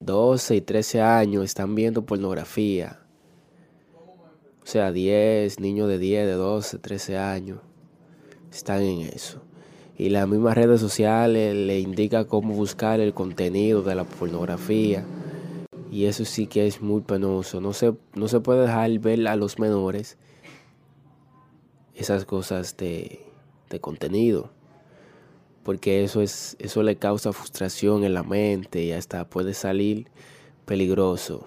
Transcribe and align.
12 0.00 0.56
y 0.56 0.60
13 0.62 1.02
años 1.02 1.44
están 1.44 1.74
viendo 1.74 2.06
pornografía. 2.06 3.00
O 4.62 4.66
sea, 4.66 4.92
10, 4.92 5.60
niños 5.60 5.88
de 5.88 5.98
10, 5.98 6.26
de 6.26 6.32
12, 6.32 6.78
13 6.78 7.18
años 7.18 7.58
están 8.50 8.82
en 8.82 9.00
eso. 9.00 9.42
Y 9.98 10.08
las 10.08 10.26
mismas 10.26 10.54
redes 10.54 10.80
sociales 10.80 11.54
le 11.54 11.80
indican 11.80 12.24
cómo 12.24 12.54
buscar 12.54 12.98
el 13.00 13.12
contenido 13.12 13.82
de 13.82 13.94
la 13.94 14.04
pornografía. 14.04 15.04
Y 15.92 16.06
eso 16.06 16.24
sí 16.24 16.46
que 16.46 16.66
es 16.66 16.80
muy 16.80 17.02
penoso. 17.02 17.60
No 17.60 17.74
se, 17.74 17.92
no 18.14 18.26
se 18.28 18.40
puede 18.40 18.62
dejar 18.62 18.98
ver 19.00 19.28
a 19.28 19.36
los 19.36 19.58
menores 19.58 20.16
esas 21.94 22.24
cosas 22.24 22.74
de, 22.78 23.20
de 23.68 23.80
contenido 23.80 24.50
porque 25.62 26.04
eso 26.04 26.22
es 26.22 26.56
eso 26.58 26.82
le 26.82 26.96
causa 26.96 27.32
frustración 27.32 28.04
en 28.04 28.14
la 28.14 28.22
mente 28.22 28.82
y 28.82 28.92
hasta 28.92 29.24
puede 29.24 29.54
salir 29.54 30.06
peligroso. 30.64 31.46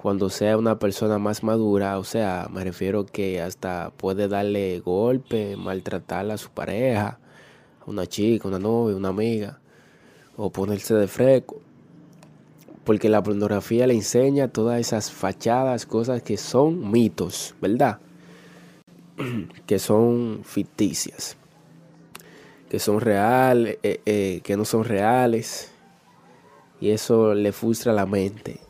Cuando 0.00 0.30
sea 0.30 0.56
una 0.56 0.78
persona 0.78 1.18
más 1.18 1.42
madura, 1.42 1.98
o 1.98 2.04
sea, 2.04 2.48
me 2.50 2.64
refiero 2.64 3.04
que 3.04 3.42
hasta 3.42 3.92
puede 3.98 4.28
darle 4.28 4.80
golpe, 4.80 5.58
maltratar 5.58 6.30
a 6.30 6.38
su 6.38 6.48
pareja, 6.48 7.18
a 7.82 7.90
una 7.90 8.06
chica, 8.06 8.48
una 8.48 8.58
novia, 8.58 8.96
una 8.96 9.10
amiga, 9.10 9.60
o 10.38 10.48
ponerse 10.48 10.94
de 10.94 11.06
fresco. 11.06 11.60
Porque 12.84 13.10
la 13.10 13.22
pornografía 13.22 13.86
le 13.86 13.92
enseña 13.92 14.48
todas 14.48 14.80
esas 14.80 15.10
fachadas, 15.10 15.84
cosas 15.84 16.22
que 16.22 16.38
son 16.38 16.90
mitos, 16.90 17.54
¿verdad? 17.60 17.98
que 19.66 19.78
son 19.78 20.40
ficticias, 20.44 21.36
que 22.70 22.78
son 22.78 23.02
reales, 23.02 23.76
eh, 23.82 24.00
eh, 24.06 24.40
que 24.44 24.56
no 24.56 24.64
son 24.64 24.84
reales. 24.84 25.70
Y 26.80 26.88
eso 26.88 27.34
le 27.34 27.52
frustra 27.52 27.92
la 27.92 28.06
mente. 28.06 28.69